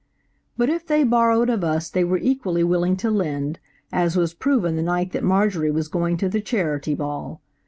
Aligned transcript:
But 0.57 0.71
if 0.71 0.87
they 0.87 1.03
borrowed 1.03 1.47
of 1.47 1.63
us 1.63 1.87
they 1.87 2.03
were 2.03 2.17
equally 2.17 2.63
willing 2.63 2.97
to 2.97 3.11
lend, 3.11 3.59
as 3.93 4.17
was 4.17 4.33
proven 4.33 4.75
the 4.75 4.81
night 4.81 5.11
that 5.11 5.23
Marjorie 5.23 5.69
was 5.69 5.87
going 5.89 6.17
to 6.17 6.27
the 6.27 6.41
Charity 6.41 6.95
Ball. 6.95 7.39